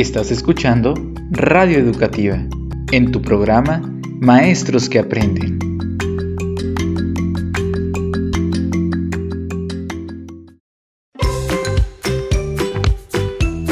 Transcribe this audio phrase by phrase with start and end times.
[0.00, 0.94] Estás escuchando
[1.30, 2.38] Radio Educativa
[2.90, 3.82] en tu programa
[4.20, 5.58] Maestros que Aprenden.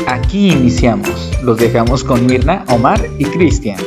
[0.06, 1.32] Aquí iniciamos.
[1.42, 3.78] Los dejamos con Mirna, Omar y Cristian.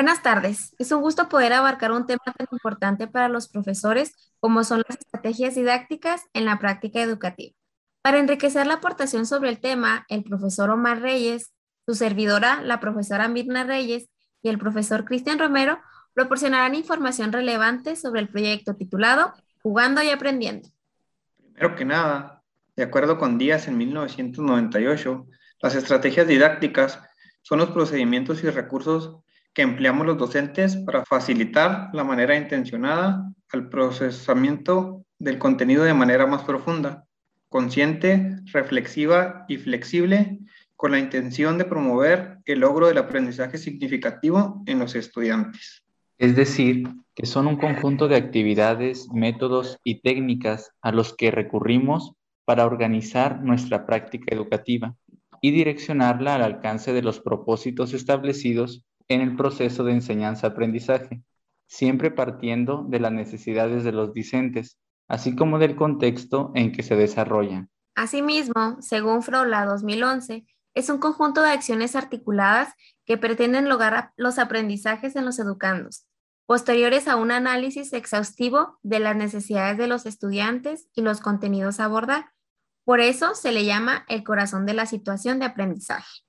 [0.00, 0.74] Buenas tardes.
[0.78, 4.98] Es un gusto poder abarcar un tema tan importante para los profesores como son las
[4.98, 7.54] estrategias didácticas en la práctica educativa.
[8.00, 11.52] Para enriquecer la aportación sobre el tema, el profesor Omar Reyes,
[11.84, 14.08] su servidora, la profesora Mirna Reyes
[14.40, 15.78] y el profesor Cristian Romero
[16.14, 20.70] proporcionarán información relevante sobre el proyecto titulado Jugando y Aprendiendo.
[21.36, 22.42] Primero que nada,
[22.74, 25.26] de acuerdo con Díaz en 1998,
[25.60, 27.02] las estrategias didácticas
[27.42, 29.18] son los procedimientos y recursos
[29.54, 36.26] que empleamos los docentes para facilitar la manera intencionada al procesamiento del contenido de manera
[36.26, 37.04] más profunda
[37.50, 40.38] consciente, reflexiva y flexible
[40.76, 45.82] con la intención de promover el logro del aprendizaje significativo en los estudiantes.
[46.16, 52.12] Es decir, que son un conjunto de actividades, métodos y técnicas a los que recurrimos
[52.44, 54.94] para organizar nuestra práctica educativa
[55.42, 61.22] y direccionarla al alcance de los propósitos establecidos en el proceso de enseñanza-aprendizaje,
[61.66, 64.78] siempre partiendo de las necesidades de los discentes
[65.10, 67.68] así como del contexto en que se desarrollan.
[67.96, 72.72] Asimismo, según Frola 2011, es un conjunto de acciones articuladas
[73.04, 76.06] que pretenden lograr los aprendizajes en los educandos,
[76.46, 81.86] posteriores a un análisis exhaustivo de las necesidades de los estudiantes y los contenidos a
[81.86, 82.26] abordar.
[82.84, 86.20] Por eso se le llama el corazón de la situación de aprendizaje.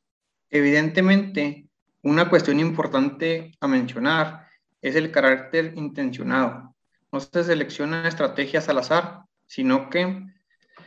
[0.50, 1.70] Evidentemente,
[2.04, 4.48] una cuestión importante a mencionar
[4.82, 6.76] es el carácter intencionado,
[7.12, 10.26] no se seleccionan estrategias al azar, sino que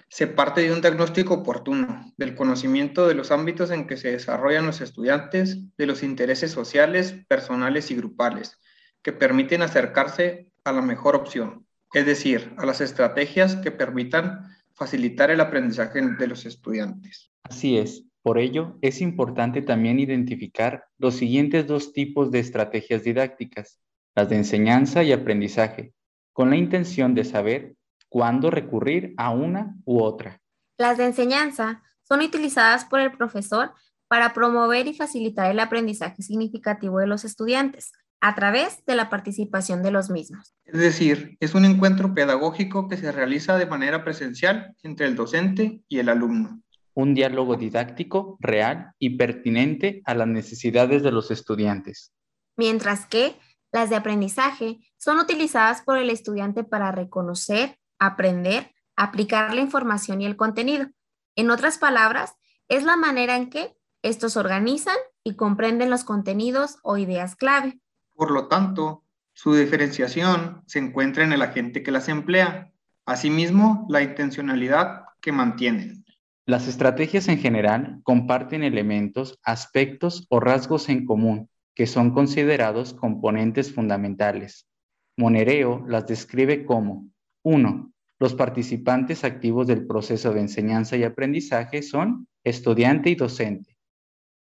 [0.08, 4.66] se parte de un diagnóstico oportuno, del conocimiento de los ámbitos en que se desarrollan
[4.66, 8.58] los estudiantes, de los intereses sociales, personales y grupales,
[9.02, 15.30] que permiten acercarse a la mejor opción, es decir, a las estrategias que permitan facilitar
[15.30, 17.30] el aprendizaje de los estudiantes.
[17.42, 18.04] Así es.
[18.24, 23.80] Por ello, es importante también identificar los siguientes dos tipos de estrategias didácticas,
[24.14, 25.92] las de enseñanza y aprendizaje,
[26.32, 27.74] con la intención de saber
[28.08, 30.40] cuándo recurrir a una u otra.
[30.78, 33.72] Las de enseñanza son utilizadas por el profesor
[34.08, 37.92] para promover y facilitar el aprendizaje significativo de los estudiantes
[38.22, 40.54] a través de la participación de los mismos.
[40.64, 45.82] Es decir, es un encuentro pedagógico que se realiza de manera presencial entre el docente
[45.88, 46.62] y el alumno.
[46.94, 52.12] Un diálogo didáctico real y pertinente a las necesidades de los estudiantes.
[52.56, 53.36] Mientras que
[53.72, 60.26] las de aprendizaje son utilizadas por el estudiante para reconocer, aprender, aplicar la información y
[60.26, 60.86] el contenido.
[61.34, 62.34] En otras palabras,
[62.68, 67.80] es la manera en que estos organizan y comprenden los contenidos o ideas clave.
[68.14, 69.02] Por lo tanto,
[69.32, 72.72] su diferenciación se encuentra en el agente que las emplea,
[73.04, 76.03] asimismo la intencionalidad que mantienen.
[76.46, 83.72] Las estrategias en general comparten elementos, aspectos o rasgos en común que son considerados componentes
[83.72, 84.68] fundamentales.
[85.16, 87.08] Monereo las describe como
[87.44, 87.92] 1.
[88.18, 93.76] Los participantes activos del proceso de enseñanza y aprendizaje son estudiante y docente.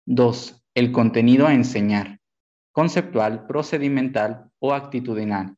[0.05, 0.63] 2.
[0.75, 2.19] El contenido a enseñar,
[2.71, 5.55] conceptual, procedimental o actitudinal.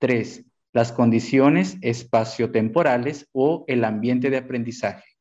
[0.00, 0.44] 3.
[0.72, 5.17] Las condiciones espaciotemporales o el ambiente de aprendizaje.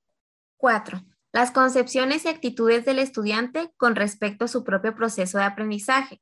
[0.58, 1.02] 4
[1.38, 6.20] las concepciones y actitudes del estudiante con respecto a su propio proceso de aprendizaje.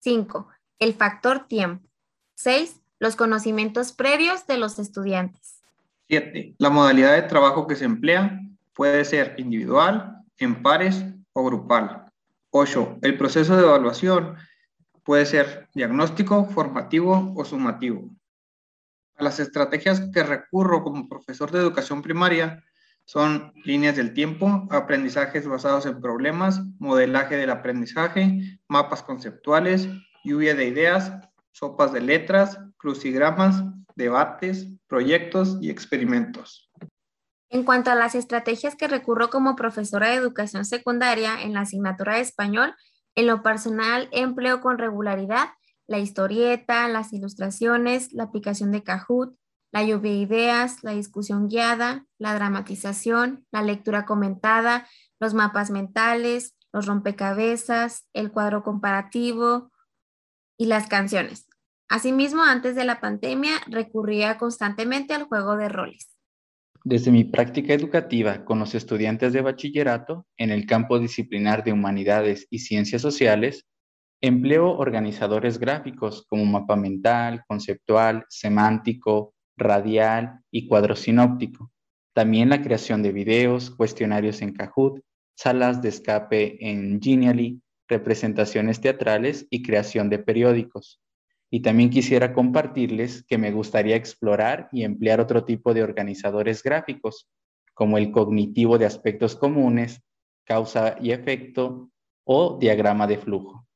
[0.00, 0.48] 5.
[0.80, 1.88] El factor tiempo.
[2.34, 2.80] 6.
[2.98, 5.62] Los conocimientos previos de los estudiantes.
[6.08, 6.56] 7.
[6.58, 8.40] La modalidad de trabajo que se emplea
[8.74, 12.06] puede ser individual, en pares o grupal.
[12.50, 12.98] 8.
[13.02, 14.38] El proceso de evaluación
[15.04, 18.10] puede ser diagnóstico, formativo o sumativo.
[19.14, 22.64] A las estrategias que recurro como profesor de educación primaria
[23.08, 29.88] son líneas del tiempo, aprendizajes basados en problemas, modelaje del aprendizaje, mapas conceptuales,
[30.24, 31.10] lluvia de ideas,
[31.52, 33.64] sopas de letras, crucigramas,
[33.96, 36.70] debates, proyectos y experimentos.
[37.48, 42.16] En cuanto a las estrategias que recurro como profesora de educación secundaria en la asignatura
[42.16, 42.74] de español,
[43.14, 45.48] en lo personal empleo con regularidad
[45.86, 49.34] la historieta, las ilustraciones, la aplicación de Kahoot,
[49.72, 54.88] la lluvia de ideas, la discusión guiada, la dramatización, la lectura comentada,
[55.20, 59.70] los mapas mentales, los rompecabezas, el cuadro comparativo,
[60.58, 61.46] y las canciones.
[61.88, 66.14] Asimismo, antes de la pandemia, recurría constantemente al juego de roles.
[66.84, 72.46] Desde mi práctica educativa con los estudiantes de bachillerato en el campo disciplinar de humanidades
[72.50, 73.66] y ciencias sociales,
[74.20, 81.70] empleo organizadores gráficos como mapa mental, conceptual, semántico, radial y cuadro sinóptico.
[82.14, 85.02] También la creación de videos, cuestionarios en Kahoot,
[85.36, 91.00] salas de escape en Genially, representaciones teatrales y creación de periódicos.
[91.50, 97.28] Y también quisiera compartirles que me gustaría explorar y emplear otro tipo de organizadores gráficos,
[97.72, 100.02] como el cognitivo de aspectos comunes,
[100.44, 101.90] causa y efecto
[102.24, 103.66] o diagrama de flujo.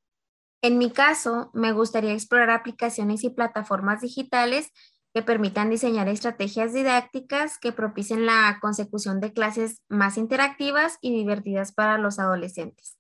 [0.63, 4.71] En mi caso, me gustaría explorar aplicaciones y plataformas digitales
[5.15, 11.73] que permitan diseñar estrategias didácticas que propicien la consecución de clases más interactivas y divertidas
[11.73, 12.97] para los adolescentes.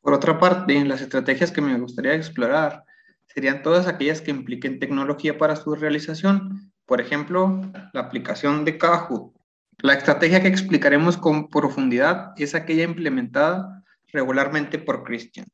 [0.00, 2.84] Por otra parte, las estrategias que me gustaría explorar
[3.26, 6.72] serían todas aquellas que impliquen tecnología para su realización.
[6.84, 7.62] Por ejemplo,
[7.92, 9.32] la aplicación de Kahoot.
[9.78, 13.82] La estrategia que explicaremos con profundidad es aquella implementada
[14.12, 15.46] regularmente por Christian.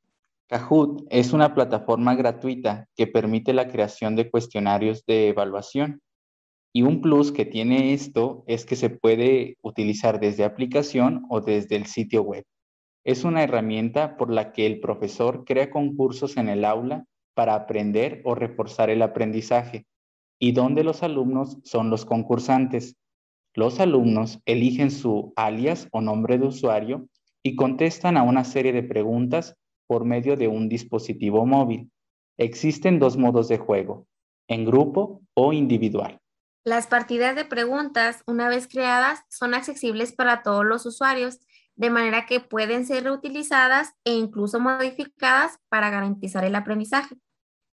[0.50, 6.00] Kahoot es una plataforma gratuita que permite la creación de cuestionarios de evaluación.
[6.75, 11.76] Y un plus que tiene esto es que se puede utilizar desde aplicación o desde
[11.76, 12.44] el sitio web.
[13.05, 17.05] Es una herramienta por la que el profesor crea concursos en el aula
[17.35, 19.87] para aprender o reforzar el aprendizaje
[20.41, 22.97] y donde los alumnos son los concursantes.
[23.55, 27.06] Los alumnos eligen su alias o nombre de usuario
[27.41, 29.55] y contestan a una serie de preguntas
[29.91, 31.91] por medio de un dispositivo móvil.
[32.39, 34.07] Existen dos modos de juego,
[34.47, 36.21] en grupo o individual.
[36.65, 41.41] Las partidas de preguntas, una vez creadas, son accesibles para todos los usuarios,
[41.75, 47.17] de manera que pueden ser reutilizadas e incluso modificadas para garantizar el aprendizaje.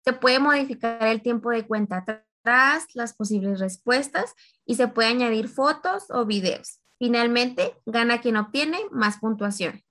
[0.03, 4.33] Se puede modificar el tiempo de cuenta atrás, las posibles respuestas
[4.65, 6.81] y se puede añadir fotos o videos.
[6.99, 9.83] Finalmente, gana quien obtiene más puntuación.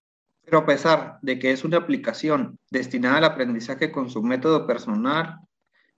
[0.45, 5.39] Pero a pesar de que es una aplicación destinada al aprendizaje con su método personal,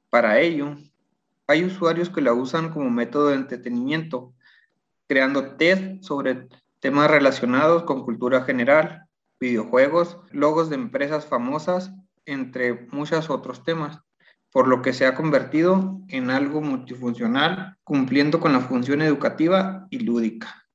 [0.09, 0.75] para ello,
[1.47, 4.33] hay usuarios que la usan como método de entretenimiento,
[5.07, 6.47] creando test sobre
[6.79, 9.03] temas relacionados con cultura general,
[9.39, 11.91] videojuegos, logos de empresas famosas,
[12.25, 14.01] entre muchos otros temas
[14.51, 19.99] por lo que se ha convertido en algo multifuncional, cumpliendo con la función educativa y
[19.99, 20.66] lúdica.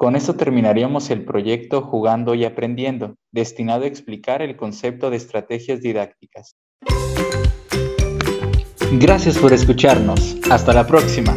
[0.00, 5.82] Con esto terminaríamos el proyecto Jugando y Aprendiendo, destinado a explicar el concepto de estrategias
[5.82, 6.56] didácticas.
[8.92, 10.38] Gracias por escucharnos.
[10.50, 11.36] Hasta la próxima.